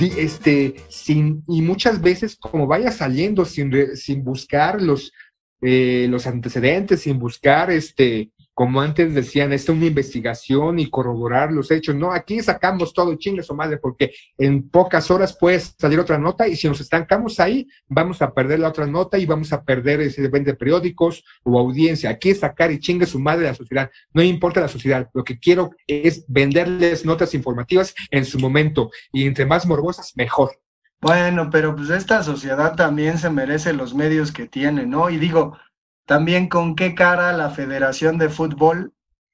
[0.00, 5.12] este, sin, y muchas veces como vaya saliendo sin, sin buscar los,
[5.60, 11.70] eh, los antecedentes, sin buscar este, como antes decían, esta una investigación y corroborar los
[11.70, 11.94] hechos.
[11.94, 16.46] No, aquí sacamos todo, chingue su madre, porque en pocas horas puede salir otra nota
[16.46, 20.00] y si nos estancamos ahí, vamos a perder la otra nota y vamos a perder
[20.00, 22.10] ese de periódicos o audiencia.
[22.10, 23.90] Aquí es sacar y chingue su madre la sociedad.
[24.12, 29.26] No importa la sociedad, lo que quiero es venderles notas informativas en su momento y
[29.26, 30.52] entre más morbosas, mejor.
[31.00, 35.10] Bueno, pero pues esta sociedad también se merece los medios que tiene, ¿no?
[35.10, 35.58] Y digo,
[36.06, 38.92] también con qué cara la Federación de Fútbol.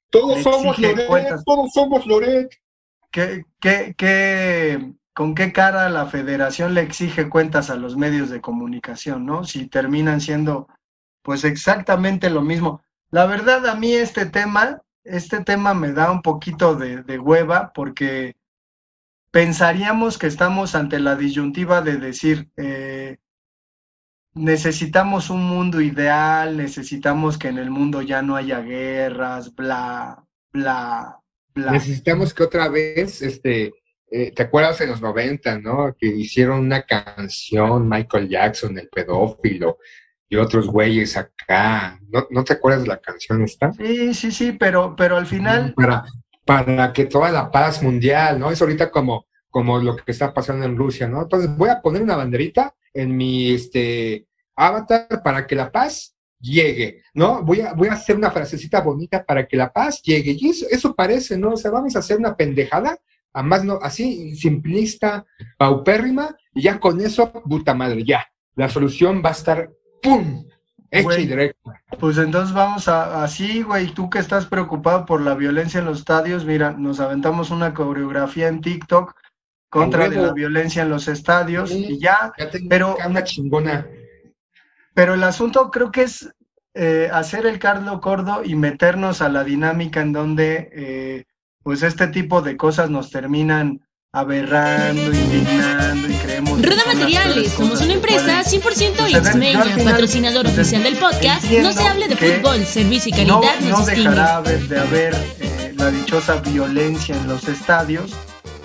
[0.09, 2.49] Todos somos Loret, todos somos Loret.
[3.11, 8.41] ¿Qué, qué, qué, ¿Con qué cara la Federación le exige cuentas a los medios de
[8.41, 9.43] comunicación, no?
[9.43, 10.67] Si terminan siendo,
[11.21, 12.81] pues exactamente lo mismo.
[13.11, 17.71] La verdad, a mí este tema, este tema me da un poquito de, de hueva
[17.73, 18.35] porque
[19.31, 23.17] pensaríamos que estamos ante la disyuntiva de decir, eh,
[24.33, 31.19] necesitamos un mundo ideal, necesitamos que en el mundo ya no haya guerras, bla, bla,
[31.53, 31.71] bla.
[31.71, 33.73] Necesitamos que otra vez, este,
[34.11, 35.95] eh, ¿te acuerdas en los 90, no?
[35.97, 39.77] Que hicieron una canción, Michael Jackson, el pedófilo,
[40.27, 41.99] y otros güeyes acá.
[42.09, 43.73] ¿No, ¿no te acuerdas de la canción esta?
[43.73, 45.73] Sí, sí, sí, pero, pero al final...
[45.75, 46.05] Para,
[46.45, 48.51] para que toda la paz mundial, ¿no?
[48.51, 51.23] Es ahorita como como lo que está pasando en Rusia, ¿no?
[51.23, 57.03] Entonces voy a poner una banderita en mi este, avatar para que la paz llegue,
[57.13, 57.43] ¿no?
[57.43, 60.35] Voy a, voy a hacer una frasecita bonita para que la paz llegue.
[60.37, 61.51] Y eso, eso parece, ¿no?
[61.51, 62.97] O sea, vamos a hacer una pendejada,
[63.33, 65.25] a más no, así, simplista,
[65.57, 68.25] paupérrima, y ya con eso, puta madre, ya.
[68.55, 69.69] La solución va a estar,
[70.01, 70.45] ¡pum!
[70.91, 71.83] Hecha y directa.
[71.99, 75.99] Pues entonces vamos a, así, güey, tú que estás preocupado por la violencia en los
[75.99, 79.13] estadios, mira, nos aventamos una coreografía en TikTok
[79.69, 82.33] contra de la violencia en los estadios y ya,
[82.67, 83.87] pero una chingona.
[84.93, 86.29] Pero el asunto creo que es
[86.73, 91.25] eh, hacer el Carlo Cordo y meternos a la dinámica en donde eh,
[91.63, 96.61] pues este tipo de cosas nos terminan aberrando, indignando y creemos...
[96.61, 101.43] Rueda Materiales, somos una empresa 100% Xmeña, patrocinador oficial del podcast.
[101.51, 105.91] No se hable de fútbol, servicio y calidad no, no dejará de haber eh, la
[105.91, 108.15] dichosa violencia en los estadios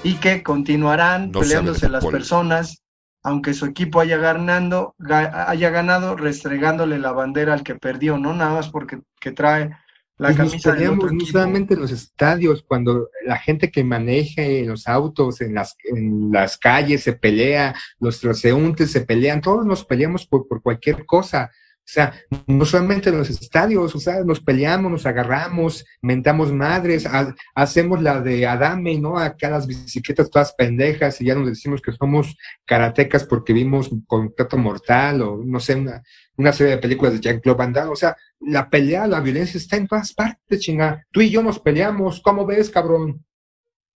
[0.05, 2.83] y que continuarán peleándose las personas,
[3.23, 8.53] aunque su equipo haya ganando, haya ganado, restregándole la bandera al que perdió, no nada
[8.53, 9.71] más porque que trae
[10.17, 14.43] la pues camisa de otro No solamente en los estadios, cuando la gente que maneja
[14.43, 19.67] en los autos, en las, en las calles se pelea, los transeúntes se pelean, todos
[19.67, 21.51] nos peleamos por, por cualquier cosa.
[21.87, 22.15] O sea,
[22.47, 27.07] no solamente en los estadios, o sea, nos peleamos, nos agarramos, mentamos madres,
[27.55, 29.19] hacemos la de Adame, ¿no?
[29.19, 34.57] Acá las bicicletas todas pendejas y ya nos decimos que somos karatecas porque vimos Contrato
[34.57, 36.03] Mortal o no sé, una,
[36.37, 37.93] una serie de películas de Jean-Claude Van Damme.
[37.93, 41.05] O sea, la pelea, la violencia está en todas partes, chinga.
[41.11, 43.23] Tú y yo nos peleamos, ¿cómo ves, cabrón?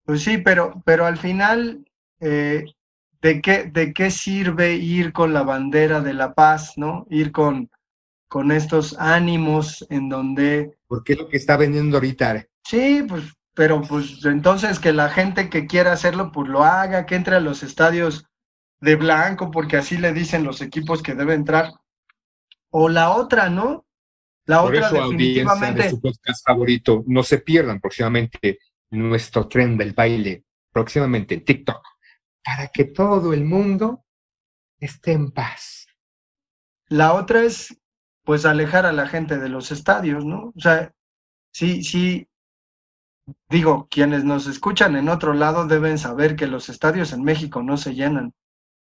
[0.04, 1.86] Pues sí, pero, pero al final,
[2.20, 2.66] eh,
[3.22, 7.08] ¿de, qué, ¿de qué sirve ir con la bandera de la paz, ¿no?
[7.10, 7.70] Ir con
[8.28, 10.78] con estos ánimos en donde...
[10.88, 12.46] Porque es lo que está vendiendo ahorita.
[12.64, 13.24] Sí, pues,
[13.54, 17.40] pero pues entonces que la gente que quiera hacerlo, pues lo haga, que entre a
[17.40, 18.26] los estadios
[18.82, 21.72] de blanco, porque así le dicen los equipos que debe entrar.
[22.70, 23.86] O la otra, ¿no?
[24.46, 25.84] La otra definitivamente.
[25.84, 28.60] De su podcast favorito, no se pierdan próximamente
[28.92, 31.86] nuestro tren del baile, próximamente en TikTok,
[32.44, 34.06] para que todo el mundo
[34.80, 35.88] esté en paz.
[36.88, 37.78] La otra es
[38.28, 40.52] pues alejar a la gente de los estadios, ¿no?
[40.54, 40.92] O sea,
[41.54, 42.28] sí, sí,
[43.48, 47.78] digo, quienes nos escuchan en otro lado deben saber que los estadios en México no
[47.78, 48.34] se llenan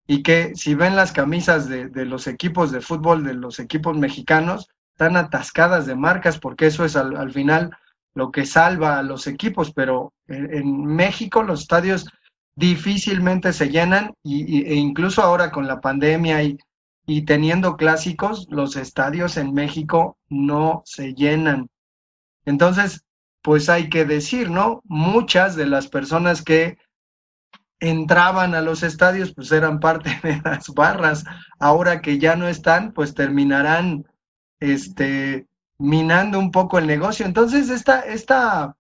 [0.09, 4.69] y que si ven las camisas de, los equipos de fútbol, de los equipos mexicanos,
[4.95, 7.71] están atascadas de marcas porque eso es al, final
[8.15, 12.05] lo que salva a los equipos, pero en, México los estadios
[12.57, 16.59] difícilmente se llenan y, e incluso ahora con la pandemia y
[17.11, 21.69] y teniendo clásicos, los estadios en México no se llenan.
[22.45, 23.05] Entonces,
[23.43, 24.81] pues hay que decir, ¿no?
[24.85, 26.79] Muchas de las personas que
[27.81, 31.25] entraban a los estadios, pues eran parte de las barras.
[31.59, 34.05] Ahora que ya no están, pues terminarán,
[34.61, 35.49] este,
[35.79, 37.27] minando un poco el negocio.
[37.27, 38.77] Entonces, esta, esta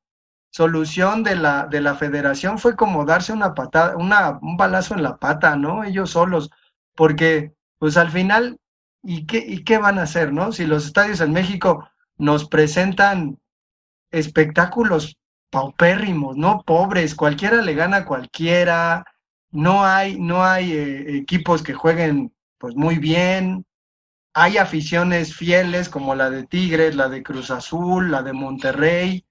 [0.52, 5.16] solución de la, de la federación fue como darse una patada, un balazo en la
[5.16, 5.82] pata, ¿no?
[5.82, 6.48] Ellos solos,
[6.94, 8.60] porque pues al final,
[9.02, 10.52] ¿y qué, ¿y qué van a hacer, no?
[10.52, 13.38] Si los estadios en México nos presentan
[14.10, 15.16] espectáculos
[15.48, 16.62] paupérrimos, ¿no?
[16.62, 19.06] Pobres, cualquiera le gana a cualquiera,
[19.50, 23.64] no hay, no hay eh, equipos que jueguen pues muy bien,
[24.34, 29.24] hay aficiones fieles como la de Tigres, la de Cruz Azul, la de Monterrey,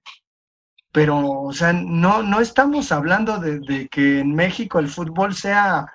[0.90, 5.86] pero, o sea, no, no estamos hablando de, de que en México el fútbol sea,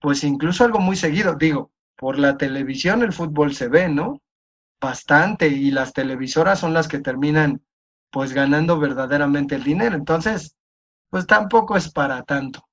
[0.00, 4.20] pues incluso algo muy seguido, digo, por la televisión el fútbol se ve, ¿no?
[4.80, 7.62] Bastante, y las televisoras son las que terminan
[8.10, 9.96] pues ganando verdaderamente el dinero.
[9.96, 10.56] Entonces,
[11.10, 12.66] pues tampoco es para tanto.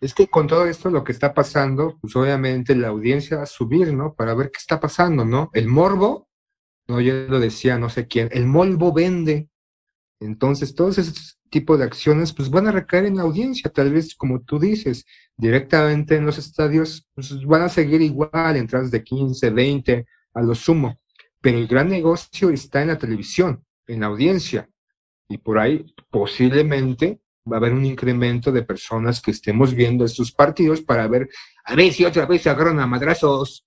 [0.00, 3.46] Es que con todo esto lo que está pasando, pues obviamente la audiencia va a
[3.46, 4.14] subir, ¿no?
[4.14, 5.50] Para ver qué está pasando, ¿no?
[5.52, 6.28] El morbo,
[6.88, 9.49] no, yo lo decía no sé quién, el morbo vende.
[10.20, 14.14] Entonces, todos esos tipos de acciones, pues van a recaer en la audiencia, tal vez
[14.14, 15.06] como tú dices,
[15.36, 20.54] directamente en los estadios, pues van a seguir igual, entradas de 15, 20, a lo
[20.54, 21.00] sumo.
[21.40, 24.68] Pero el gran negocio está en la televisión, en la audiencia.
[25.28, 30.32] Y por ahí posiblemente va a haber un incremento de personas que estemos viendo estos
[30.32, 31.30] partidos para ver,
[31.64, 33.64] a ver si otra vez se agarran a madrazos.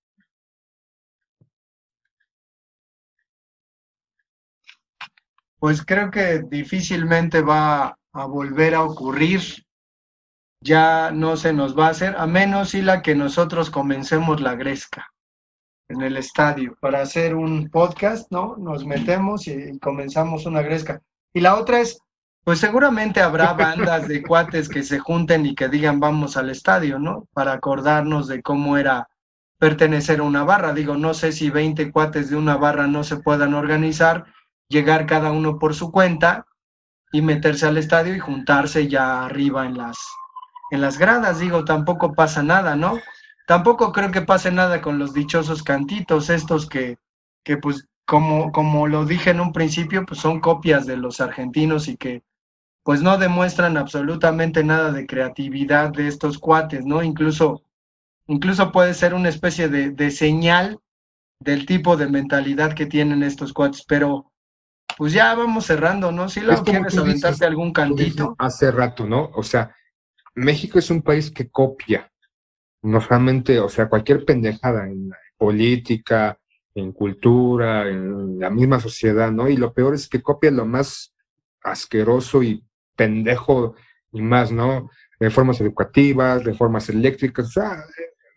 [5.64, 9.40] Pues creo que difícilmente va a volver a ocurrir
[10.60, 14.56] ya no se nos va a hacer, a menos si la que nosotros comencemos la
[14.56, 15.08] gresca
[15.88, 18.58] en el estadio para hacer un podcast, ¿no?
[18.58, 21.02] Nos metemos y, comenzamos una gresca.
[21.34, 21.98] Y la otra es,
[22.44, 27.00] pues seguramente habrá bandas de cuates que se junten y que digan vamos al estadio,
[27.00, 27.30] ¿no?
[27.32, 29.08] Para acordarnos de cómo era
[29.60, 30.74] pertenecer a una barra.
[30.74, 34.26] Digo, no sé si 20 cuates de una barra no se puedan organizar,
[34.70, 36.46] llegar cada uno por su cuenta
[37.12, 39.98] y meterse al estadio y juntarse ya arriba en las,
[40.72, 41.40] en las gradas.
[41.40, 43.00] Digo, tampoco pasa nada, ¿no?
[43.48, 46.98] Tampoco creo que pase nada con los dichosos cantitos, estos que,
[47.44, 51.88] que pues, como, como lo dije en un principio, pues son copias de los argentinos
[51.88, 52.24] y que
[52.84, 57.02] pues no demuestran absolutamente nada de creatividad de estos cuates, ¿no?
[57.02, 57.64] Incluso,
[58.28, 60.80] incluso puede ser una especie de, de señal
[61.40, 64.33] del tipo de mentalidad que tienen estos cuates, pero
[64.98, 66.30] pues ya vamos cerrando, ¿no?
[66.30, 68.36] Si lo quieres aventarte algún cantito.
[68.38, 69.32] Hace rato, ¿no?
[69.34, 69.76] O sea,
[70.36, 72.12] México es un país que copia,
[72.82, 76.38] no solamente, o sea, cualquier pendejada en política,
[76.76, 79.50] en cultura, en la misma sociedad, ¿no?
[79.50, 81.14] Y lo peor es que copia lo más
[81.62, 82.64] asqueroso y
[82.96, 83.76] pendejo
[84.12, 84.90] y más, ¿no?
[85.20, 87.84] Reformas educativas, reformas eléctricas, o sea,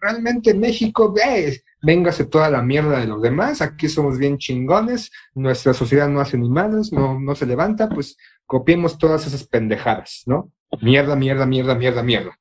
[0.01, 5.74] realmente México, ve, véngase toda la mierda de los demás, aquí somos bien chingones, nuestra
[5.74, 8.16] sociedad no hace ni manos, no, no se levanta, pues
[8.47, 10.53] copiemos todas esas pendejadas, ¿no?
[10.80, 12.38] Mierda, mierda, mierda, mierda, mierda.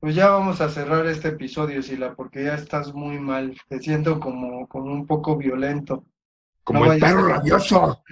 [0.00, 3.54] Pues ya vamos a cerrar este episodio, Sila, porque ya estás muy mal.
[3.68, 6.06] Te siento como, como un poco violento.
[6.64, 8.02] Como el perro rabioso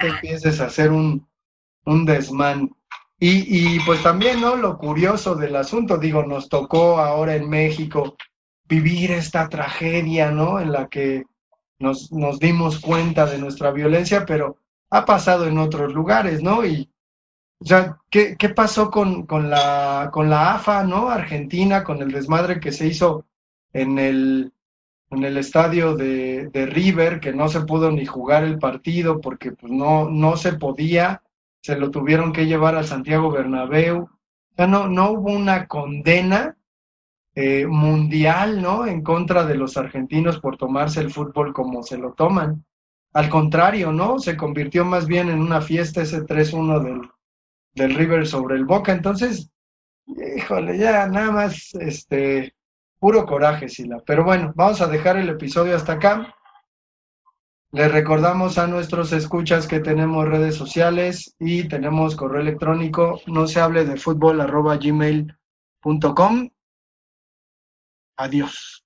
[0.00, 1.26] que empieces a hacer un,
[1.86, 2.70] un desmán.
[3.26, 4.54] Y, pues también, ¿no?
[4.54, 8.16] Lo curioso del asunto, digo, nos tocó ahora en México
[8.68, 10.60] vivir esta tragedia, ¿no?
[10.60, 11.24] En la que
[11.78, 14.58] nos, nos dimos cuenta de nuestra violencia, pero
[14.90, 16.66] ha pasado en otros lugares, ¿no?
[16.66, 16.90] Y,
[17.60, 21.08] o sea, ¿qué, qué pasó con, con, la, con la AFA, ¿no?
[21.08, 23.24] Argentina, con el desmadre que se hizo
[23.72, 24.52] en el,
[25.10, 29.52] en el estadio de, de, River, que no se pudo ni jugar el partido porque
[29.52, 31.22] pues, no, no se podía,
[31.64, 34.02] se lo tuvieron que llevar a Santiago Bernabéu.
[34.02, 36.58] O sea, no, no hubo una condena
[37.34, 38.86] eh, mundial, ¿no?
[38.86, 42.66] En contra de los argentinos por tomarse el fútbol como se lo toman.
[43.14, 44.18] Al contrario, ¿no?
[44.18, 47.00] Se convirtió más bien en una fiesta ese 3-1 del,
[47.72, 48.92] del River sobre el Boca.
[48.92, 49.50] Entonces,
[50.36, 52.54] híjole, ya nada más, este,
[52.98, 54.02] Puro coraje, Sila.
[54.04, 56.34] Pero bueno, vamos a dejar el episodio hasta acá.
[57.74, 63.60] Les recordamos a nuestros escuchas que tenemos redes sociales y tenemos correo electrónico no se
[63.60, 66.50] hable de fútbol arroba gmail.com.
[68.16, 68.84] Adiós.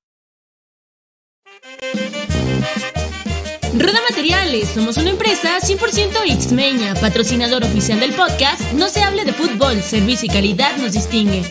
[3.74, 9.34] Roda Materiales, somos una empresa 100% Xmeña, patrocinador oficial del podcast No se hable de
[9.34, 11.42] fútbol, servicio y calidad nos distingue.